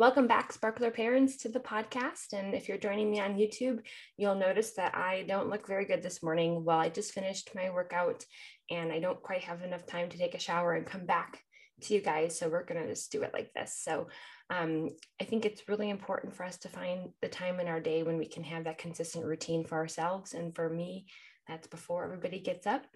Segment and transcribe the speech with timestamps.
[0.00, 2.32] Welcome back, Sparkler parents, to the podcast.
[2.32, 3.80] And if you're joining me on YouTube,
[4.16, 6.64] you'll notice that I don't look very good this morning.
[6.64, 8.24] Well, I just finished my workout
[8.70, 11.42] and I don't quite have enough time to take a shower and come back
[11.82, 12.38] to you guys.
[12.38, 13.78] So we're going to just do it like this.
[13.78, 14.08] So
[14.48, 14.88] um,
[15.20, 18.16] I think it's really important for us to find the time in our day when
[18.16, 20.32] we can have that consistent routine for ourselves.
[20.32, 21.08] And for me,
[21.46, 22.86] that's before everybody gets up.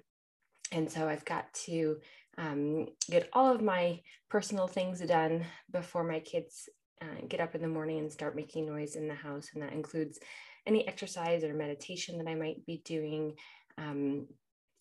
[0.72, 1.98] And so I've got to
[2.38, 4.00] um, get all of my
[4.30, 6.70] personal things done before my kids
[7.04, 9.50] uh, get up in the morning and start making noise in the house.
[9.52, 10.18] And that includes
[10.66, 13.34] any exercise or meditation that I might be doing.
[13.76, 14.26] Um,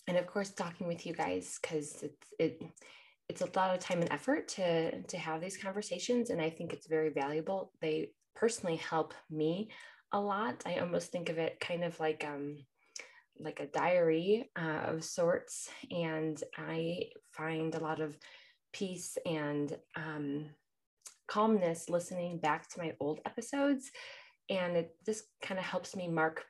[0.07, 2.63] and of course, talking with you guys because it's, it,
[3.29, 6.29] it's a lot of time and effort to, to have these conversations.
[6.29, 7.71] And I think it's very valuable.
[7.81, 9.69] They personally help me
[10.11, 10.63] a lot.
[10.65, 12.57] I almost think of it kind of like, um,
[13.39, 15.69] like a diary uh, of sorts.
[15.91, 18.17] And I find a lot of
[18.73, 20.47] peace and um,
[21.33, 23.91] calmness listening back to my old episodes.
[24.49, 26.45] And it just kind of helps me mark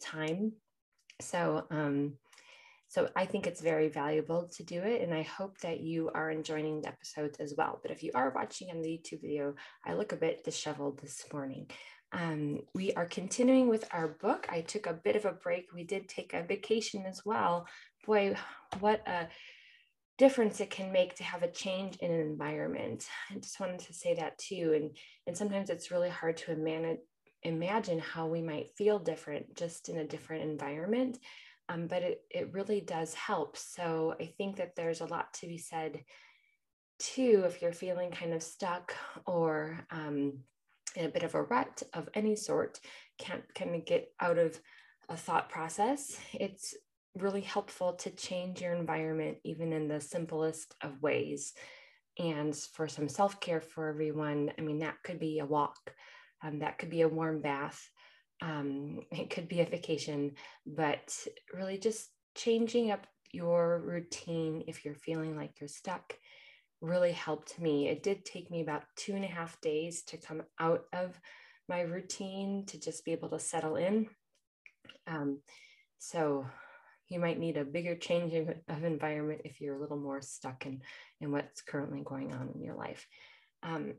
[0.00, 0.52] time.
[1.20, 2.14] So, um,
[2.88, 5.02] so I think it's very valuable to do it.
[5.02, 7.80] And I hope that you are enjoying the episodes as well.
[7.82, 11.24] But if you are watching on the YouTube video, I look a bit disheveled this
[11.32, 11.66] morning.
[12.12, 14.46] Um, we are continuing with our book.
[14.50, 15.72] I took a bit of a break.
[15.74, 17.66] We did take a vacation as well.
[18.06, 18.36] Boy,
[18.78, 19.28] what a
[20.22, 23.04] difference it can make to have a change in an environment.
[23.28, 24.72] I just wanted to say that too.
[24.76, 26.98] And, and sometimes it's really hard to imagine,
[27.42, 31.18] imagine how we might feel different just in a different environment.
[31.68, 33.56] Um, but it, it really does help.
[33.56, 36.04] So I think that there's a lot to be said
[37.00, 38.94] too if you're feeling kind of stuck
[39.26, 40.34] or um,
[40.94, 42.78] in a bit of a rut of any sort,
[43.18, 44.60] can't kind of get out of
[45.08, 46.16] a thought process.
[46.32, 46.76] It's
[47.16, 51.52] really helpful to change your environment, even in the simplest of ways.
[52.18, 55.92] And for some self care for everyone, I mean, that could be a walk,
[56.42, 57.88] um, that could be a warm bath,
[58.40, 60.32] um, it could be a vacation,
[60.66, 61.16] but
[61.54, 66.14] really just changing up your routine if you're feeling like you're stuck
[66.82, 67.88] really helped me.
[67.88, 71.18] It did take me about two and a half days to come out of
[71.68, 74.08] my routine to just be able to settle in.
[75.06, 75.38] Um,
[75.98, 76.44] so
[77.12, 80.80] you might need a bigger change of, environment if you're a little more stuck in,
[81.20, 83.06] in what's currently going on in your life.
[83.62, 83.94] Um,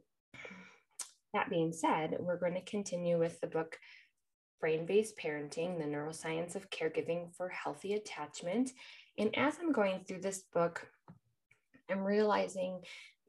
[1.34, 3.78] that being said, we're going to continue with the book
[4.60, 8.72] Brain Based Parenting The Neuroscience of Caregiving for Healthy Attachment.
[9.18, 10.88] And as I'm going through this book,
[11.90, 12.82] I'm realizing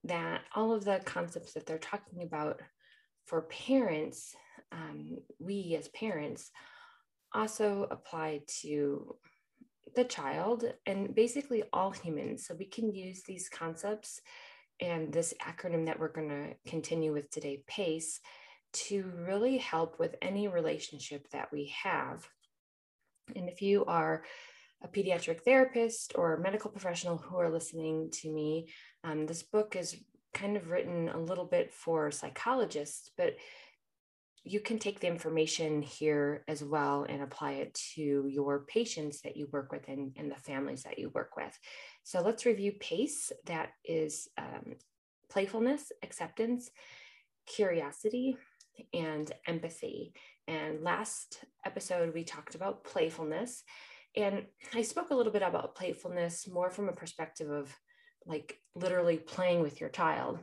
[0.04, 2.60] that all of the concepts that they're talking about
[3.26, 4.34] for parents,
[4.70, 6.50] um, we as parents,
[7.32, 9.16] also apply to
[9.94, 12.46] the child and basically all humans.
[12.46, 14.20] So we can use these concepts
[14.80, 18.20] and this acronym that we're going to continue with today, PACE,
[18.72, 22.28] to really help with any relationship that we have.
[23.36, 24.24] And if you are
[24.82, 28.68] a pediatric therapist or a medical professional who are listening to me,
[29.04, 29.96] um, this book is
[30.34, 33.36] kind of written a little bit for psychologists, but
[34.44, 39.36] you can take the information here as well and apply it to your patients that
[39.36, 41.58] you work with and, and the families that you work with.
[42.02, 44.74] So let's review PACE that is um,
[45.30, 46.70] playfulness, acceptance,
[47.46, 48.36] curiosity,
[48.92, 50.12] and empathy.
[50.46, 53.62] And last episode, we talked about playfulness.
[54.14, 54.44] And
[54.74, 57.74] I spoke a little bit about playfulness more from a perspective of
[58.26, 60.40] like literally playing with your child.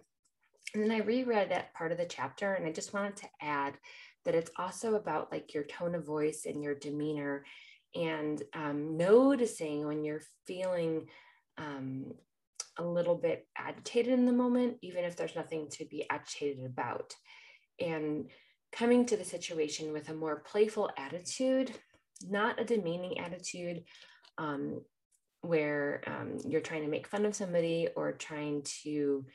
[0.74, 3.78] And then I reread that part of the chapter, and I just wanted to add
[4.26, 7.44] that it's also about like your tone of voice and your demeanor
[7.96, 11.08] and um, noticing when you're feeling
[11.58, 12.14] um,
[12.78, 17.14] a little bit agitated in the moment, even if there's nothing to be agitated about.
[17.80, 18.30] And
[18.72, 21.72] coming to the situation with a more playful attitude,
[22.30, 23.84] not a demeaning attitude
[24.38, 24.82] um,
[25.42, 29.26] where um, you're trying to make fun of somebody or trying to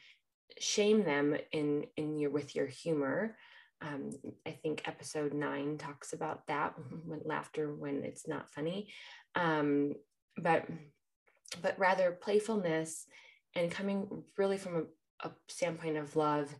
[0.58, 3.36] shame them in in your with your humor.
[3.82, 4.10] Um,
[4.46, 8.92] i think episode nine talks about that when laughter when it's not funny.
[9.34, 9.94] Um,
[10.36, 10.66] but
[11.62, 13.06] but rather playfulness
[13.54, 14.76] and coming really from
[15.22, 16.54] a, a standpoint of love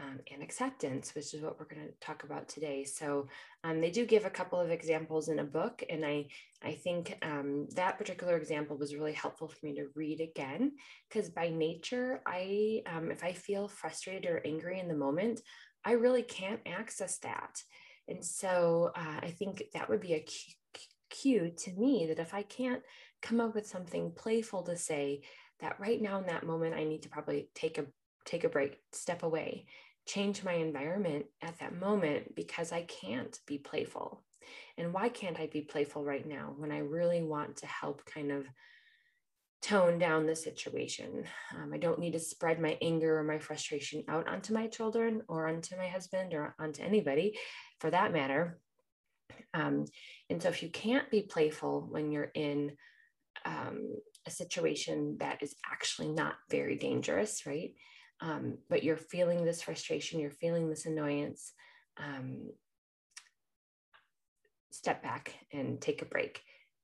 [0.00, 2.84] um, and acceptance, which is what we're going to talk about today.
[2.84, 3.28] So
[3.64, 6.26] um, they do give a couple of examples in a book, and I
[6.62, 10.72] I think um, that particular example was really helpful for me to read again
[11.08, 15.40] because by nature, I um, if I feel frustrated or angry in the moment,
[15.84, 17.62] I really can't access that,
[18.08, 20.26] and so uh, I think that would be a
[21.10, 22.82] cue to me that if I can't
[23.20, 25.22] come up with something playful to say,
[25.60, 27.86] that right now in that moment I need to probably take a
[28.24, 29.66] take a break, step away
[30.06, 34.24] change my environment at that moment because I can't be playful.
[34.76, 38.32] And why can't I be playful right now when I really want to help kind
[38.32, 38.46] of
[39.62, 41.24] tone down the situation?
[41.54, 45.22] Um, I don't need to spread my anger or my frustration out onto my children
[45.28, 47.38] or onto my husband or onto anybody
[47.78, 48.58] for that matter.
[49.54, 49.84] Um,
[50.28, 52.72] and so if you can't be playful when you're in
[53.44, 57.74] um, a situation that is actually not very dangerous, right?
[58.20, 61.52] Um, but you're feeling this frustration, you're feeling this annoyance,
[61.96, 62.50] um,
[64.70, 66.42] step back and take a break.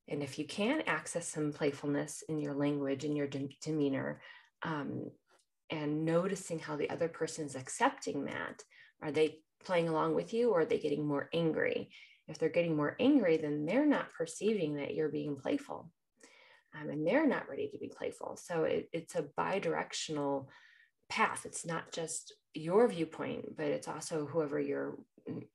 [0.08, 4.20] And if you can access some playfulness in your language and your de- demeanor,
[4.62, 5.10] um,
[5.70, 8.62] and noticing how the other person is accepting that,
[9.02, 11.90] are they playing along with you or are they getting more angry?
[12.28, 15.90] If they're getting more angry, then they're not perceiving that you're being playful.
[16.74, 18.36] Um, and they're not ready to be playful.
[18.36, 20.48] So it, it's a bi directional
[21.08, 21.44] path.
[21.44, 24.96] It's not just your viewpoint, but it's also whoever you're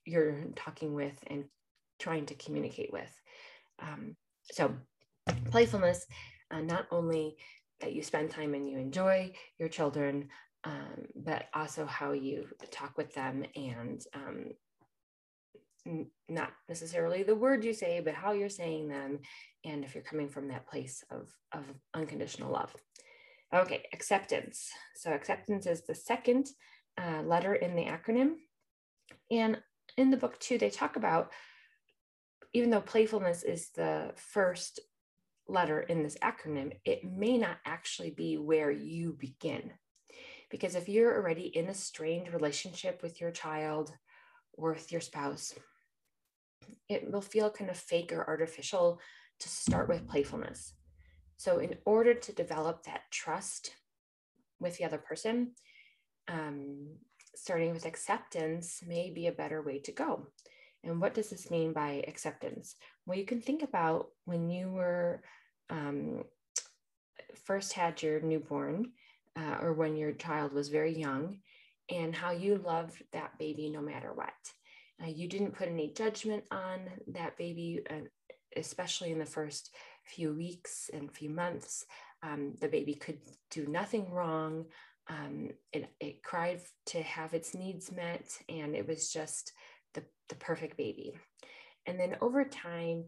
[0.06, 1.46] you're talking with and
[2.00, 3.12] trying to communicate with.
[3.80, 4.16] Um,
[4.52, 4.74] so
[5.50, 6.06] playfulness,
[6.52, 7.38] uh, not only
[7.80, 10.28] that you spend time and you enjoy your children,
[10.64, 17.74] um, but also how you talk with them and um, not necessarily the words you
[17.74, 19.20] say, but how you're saying them,
[19.66, 21.64] and if you're coming from that place of, of
[21.94, 22.76] unconditional love.
[23.54, 24.70] Okay, acceptance.
[24.96, 26.48] So, acceptance is the second
[26.98, 28.36] uh, letter in the acronym.
[29.30, 29.60] And
[29.98, 31.32] in the book, too, they talk about
[32.54, 34.80] even though playfulness is the first
[35.48, 39.72] letter in this acronym, it may not actually be where you begin.
[40.50, 43.92] Because if you're already in a strained relationship with your child
[44.54, 45.54] or with your spouse,
[46.90, 49.00] it will feel kind of fake or artificial
[49.40, 50.74] to start with playfulness.
[51.42, 53.72] So, in order to develop that trust
[54.60, 55.54] with the other person,
[56.28, 56.90] um,
[57.34, 60.28] starting with acceptance may be a better way to go.
[60.84, 62.76] And what does this mean by acceptance?
[63.08, 65.24] Well, you can think about when you were
[65.72, 66.26] um,
[67.44, 68.92] first had your newborn
[69.36, 71.40] uh, or when your child was very young
[71.90, 74.30] and how you loved that baby no matter what.
[75.04, 78.06] Uh, you didn't put any judgment on that baby, uh,
[78.56, 79.74] especially in the first
[80.04, 81.86] few weeks and few months.
[82.24, 83.20] Um, the baby could
[83.50, 84.66] do nothing wrong.
[85.10, 89.52] Um, it, it cried to have its needs met, and it was just
[89.94, 91.14] the, the perfect baby.
[91.86, 93.06] And then over time,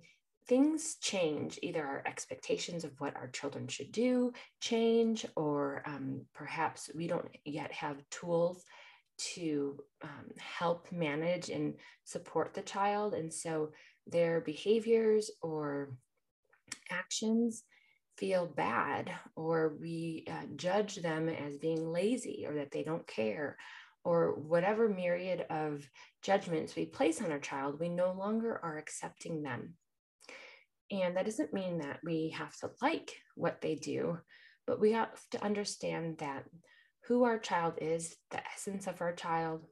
[0.48, 1.60] things change.
[1.62, 7.30] Either our expectations of what our children should do change, or um, perhaps we don't
[7.46, 8.64] yet have tools
[9.36, 13.14] to um, help manage and support the child.
[13.14, 13.72] And so
[14.08, 15.96] their behaviors or
[16.94, 17.64] actions
[18.18, 23.58] feel bad, or we uh, judge them as being lazy or that they don't care,
[24.06, 25.88] or whatever myriad of
[26.22, 29.74] judgments we place on our child, we no longer are accepting them.
[30.92, 34.20] And that doesn't mean that we have to like what they do,
[34.68, 36.44] but we have to understand that
[37.08, 39.66] who our child is, the essence of our child,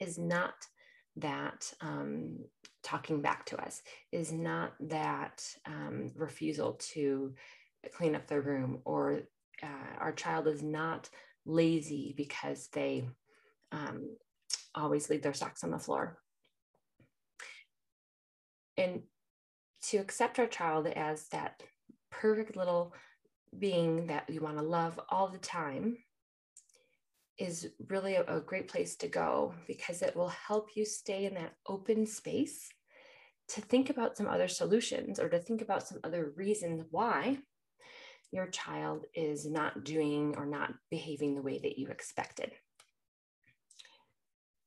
[0.00, 0.54] is not
[1.16, 2.38] that um,
[2.82, 7.34] talking back to us, is not that um, refusal to
[7.94, 9.22] clean up their room, or
[9.62, 11.08] uh, our child is not
[11.44, 13.04] lazy because they
[13.72, 14.16] um,
[14.74, 16.18] always leave their socks on the floor.
[18.76, 19.02] And
[19.88, 21.62] to accept our child as that
[22.10, 22.94] perfect little
[23.58, 25.98] being that we want to love all the time
[27.42, 31.34] is really a, a, great place to go because it will help you stay in
[31.34, 32.68] that open space
[33.48, 37.36] to think about some other solutions or to think about some other reasons why
[38.30, 42.52] your child is not doing or not behaving the way that you expected.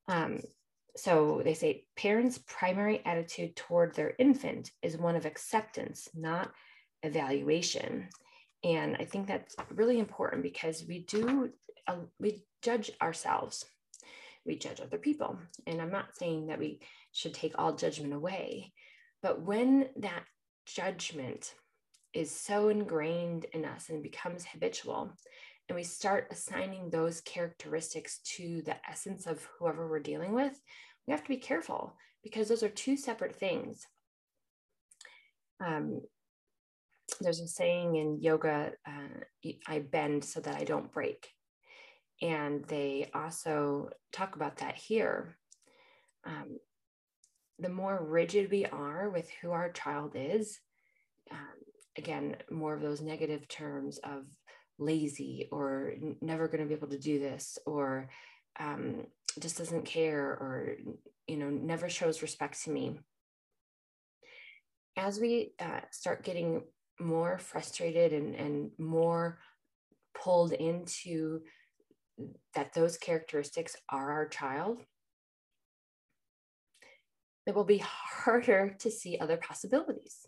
[0.10, 0.41] Um,
[0.98, 6.51] so they say parents' primary attitude toward their infant is one of acceptance, not
[7.03, 8.10] evaluation.
[8.65, 11.51] And I think that's really important because we do,
[12.20, 13.65] we judge ourselves,
[14.46, 15.39] we judge other people.
[15.68, 16.80] And I'm not saying that we
[17.12, 18.74] should take all judgment away,
[19.22, 20.24] but when that
[20.65, 21.54] judgment
[22.13, 25.12] is so ingrained in us and becomes habitual,
[25.68, 30.54] and we start assigning those characteristics to the essence of whoever we're dealing with,
[31.08, 33.86] we have to be careful because those are two separate things.
[35.63, 36.01] Um,
[37.22, 41.30] there's a saying in yoga uh, I bend so that I don't break.
[42.22, 45.38] And they also talk about that here.
[46.25, 46.60] Um,
[47.60, 50.60] the more rigid we are with who our child is,
[51.31, 51.38] um,
[51.98, 54.25] again, more of those negative terms of
[54.77, 58.10] lazy or never going to be able to do this or
[58.60, 59.05] um,
[59.39, 60.75] just doesn't care or
[61.27, 63.00] you know never shows respect to me
[64.98, 66.63] as we uh, start getting
[67.00, 69.39] more frustrated and, and more
[70.13, 71.41] pulled into
[72.55, 74.81] that those characteristics are our child
[77.45, 80.27] it will be harder to see other possibilities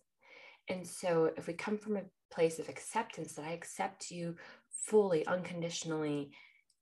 [0.69, 4.35] and so if we come from a place of acceptance that i accept you
[4.69, 6.31] fully unconditionally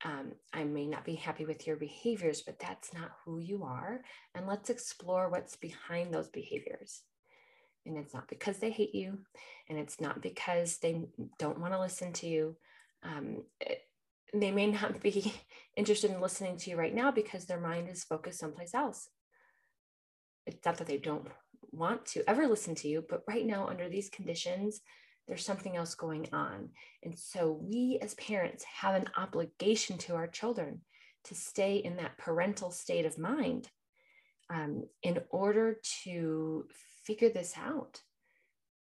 [0.03, 4.01] um, I may not be happy with your behaviors, but that's not who you are.
[4.33, 7.01] And let's explore what's behind those behaviors.
[7.85, 9.19] And it's not because they hate you,
[9.69, 11.03] and it's not because they
[11.37, 12.55] don't want to listen to you.
[13.03, 13.81] Um, it,
[14.33, 15.33] they may not be
[15.77, 19.09] interested in listening to you right now because their mind is focused someplace else.
[20.45, 21.27] It's not that they don't
[21.71, 24.81] want to ever listen to you, but right now, under these conditions,
[25.27, 26.69] there's something else going on.
[27.03, 30.81] And so we as parents have an obligation to our children
[31.25, 33.67] to stay in that parental state of mind
[34.51, 36.67] um, in order to
[37.03, 38.01] figure this out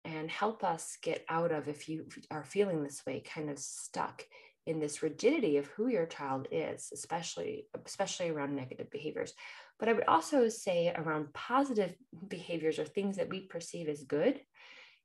[0.04, 4.24] and help us get out of, if you are feeling this way, kind of stuck
[4.66, 9.32] in this rigidity of who your child is, especially especially around negative behaviors.
[9.78, 11.94] But I would also say around positive
[12.28, 14.40] behaviors or things that we perceive as good,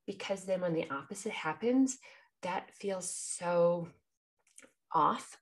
[0.05, 1.97] because then when the opposite happens,
[2.43, 3.87] that feels so
[4.93, 5.37] off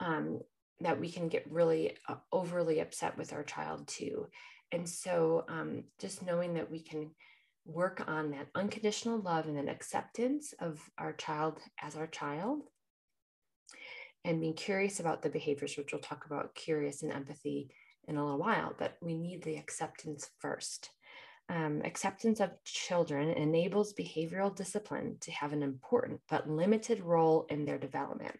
[0.00, 0.40] um,
[0.80, 4.26] that we can get really uh, overly upset with our child too.
[4.72, 7.10] And so um, just knowing that we can
[7.66, 12.62] work on that unconditional love and then acceptance of our child as our child
[14.24, 17.70] and being curious about the behaviors, which we'll talk about curious and empathy
[18.08, 20.90] in a little while, but we need the acceptance first.
[21.50, 27.66] Um, acceptance of children enables behavioral discipline to have an important but limited role in
[27.66, 28.38] their development.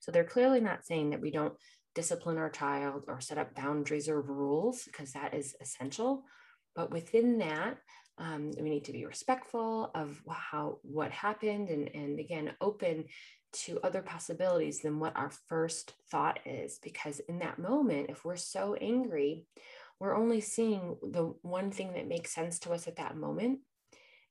[0.00, 1.54] So they're clearly not saying that we don't
[1.94, 6.24] discipline our child or set up boundaries or rules, because that is essential.
[6.74, 7.78] But within that,
[8.18, 13.04] um, we need to be respectful of how what happened and, and again open
[13.52, 18.36] to other possibilities than what our first thought is because in that moment if we're
[18.36, 19.46] so angry
[20.02, 23.60] we're only seeing the one thing that makes sense to us at that moment.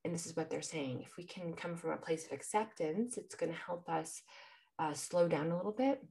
[0.03, 1.01] And this is what they're saying.
[1.01, 4.21] If we can come from a place of acceptance, it's going to help us
[4.79, 6.03] uh, slow down a little bit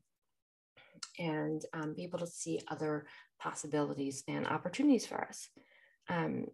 [1.19, 3.07] and um, be able to see other
[3.39, 5.49] possibilities and opportunities for us.
[6.09, 6.47] Um,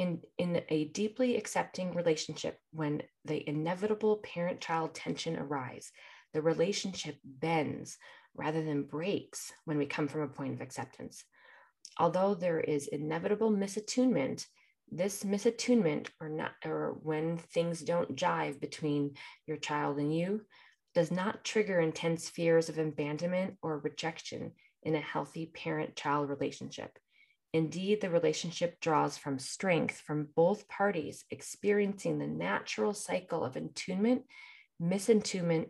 [0.00, 5.92] in, in a deeply accepting relationship, when the inevitable parent child tension arise,
[6.32, 7.98] the relationship bends
[8.34, 11.24] rather than breaks when we come from a point of acceptance
[11.98, 14.46] although there is inevitable misattunement,
[14.90, 19.14] this misattunement or not or when things don't jive between
[19.46, 20.40] your child and you
[20.94, 24.50] does not trigger intense fears of abandonment or rejection
[24.82, 26.98] in a healthy parent-child relationship.
[27.52, 34.22] Indeed, the relationship draws from strength from both parties experiencing the natural cycle of attunement,
[34.80, 35.66] misattunement,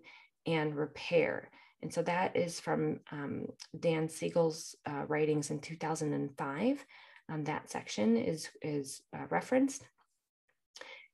[0.46, 1.50] and repair.
[1.82, 3.46] And so that is from um,
[3.78, 6.84] Dan Siegel's uh, writings in 2005.
[7.30, 9.82] Um, that section is, is uh, referenced.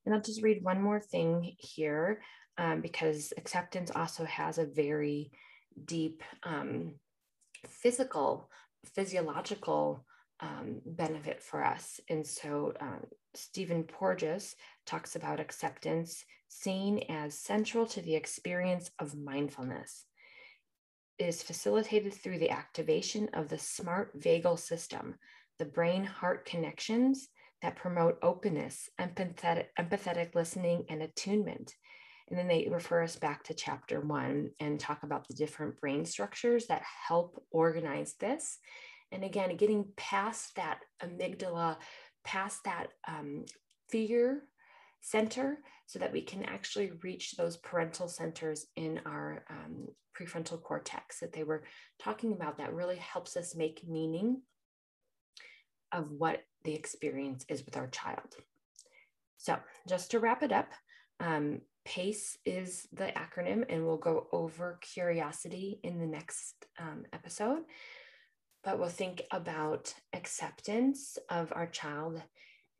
[0.05, 2.21] And I'll just read one more thing here
[2.57, 5.31] um, because acceptance also has a very
[5.85, 6.95] deep um,
[7.65, 8.49] physical,
[8.95, 10.05] physiological
[10.39, 11.99] um, benefit for us.
[12.09, 19.17] And so um, Stephen Porges talks about acceptance seen as central to the experience of
[19.17, 20.05] mindfulness
[21.19, 25.15] is facilitated through the activation of the smart vagal system,
[25.57, 27.29] the brain heart connections
[27.61, 31.73] that promote openness, empathetic, empathetic listening, and attunement.
[32.29, 36.05] And then they refer us back to chapter one and talk about the different brain
[36.05, 38.59] structures that help organize this.
[39.11, 41.77] And again, getting past that amygdala,
[42.23, 43.45] past that um,
[43.89, 44.43] fear
[45.01, 49.87] center so that we can actually reach those parental centers in our um,
[50.17, 51.63] prefrontal cortex that they were
[51.99, 54.41] talking about that really helps us make meaning
[55.91, 58.35] of what the experience is with our child.
[59.37, 60.71] So, just to wrap it up,
[61.19, 67.61] um, PACE is the acronym, and we'll go over curiosity in the next um, episode.
[68.67, 72.21] But we'll think about acceptance of our child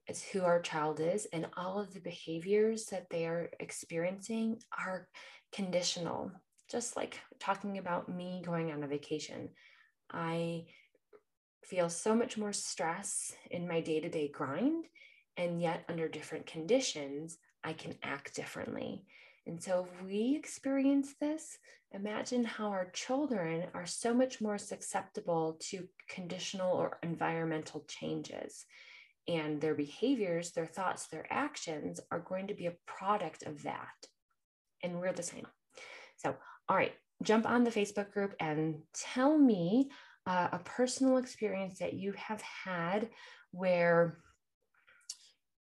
[0.09, 5.07] as who our child is, and all of the behaviors that they are experiencing are
[5.53, 6.33] conditional
[6.69, 9.47] just like talking about me going on a vacation.
[10.11, 10.65] I
[11.63, 14.87] feel so much more stress in my day to day grind,
[15.37, 19.05] and yet under different conditions, I can act differently.
[19.47, 21.57] And so, if we experience this,
[21.93, 28.65] imagine how our children are so much more susceptible to conditional or environmental changes.
[29.27, 34.07] And their behaviors, their thoughts, their actions are going to be a product of that.
[34.83, 35.47] And we're the same.
[36.17, 36.35] So,
[36.67, 39.89] all right, jump on the Facebook group and tell me
[40.25, 43.09] uh, a personal experience that you have had
[43.51, 44.17] where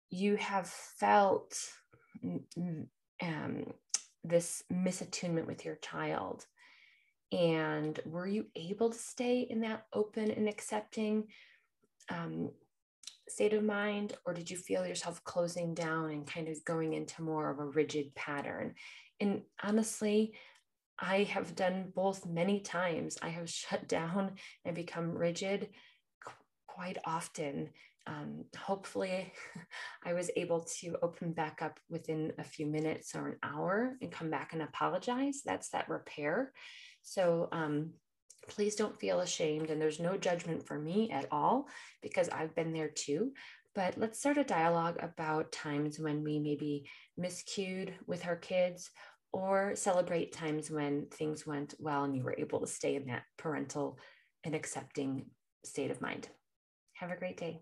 [0.10, 1.58] you have felt
[3.24, 3.74] um,
[4.24, 6.46] this misattunement with your child.
[7.32, 11.26] And were you able to stay in that open and accepting
[12.10, 12.52] um,
[13.28, 17.24] state of mind, or did you feel yourself closing down and kind of going into
[17.24, 18.76] more of a rigid pattern?
[19.20, 20.34] And honestly,
[21.00, 23.18] I have done both many times.
[23.22, 24.34] I have shut down
[24.66, 25.70] and become rigid
[26.68, 27.70] quite often.
[28.06, 29.32] Um, hopefully,
[30.06, 34.12] I was able to open back up within a few minutes or an hour and
[34.12, 35.42] come back and apologize.
[35.46, 36.52] That's that repair.
[37.02, 37.92] So, um,
[38.50, 39.70] please don't feel ashamed.
[39.70, 41.68] And there's no judgment for me at all
[42.02, 43.32] because I've been there too.
[43.76, 46.88] But let's start a dialogue about times when we maybe
[47.20, 48.92] miscued with our kids
[49.32, 53.24] or celebrate times when things went well and you were able to stay in that
[53.38, 53.98] parental
[54.44, 55.26] and accepting
[55.66, 56.30] state of mind.
[56.94, 57.62] Have a great day.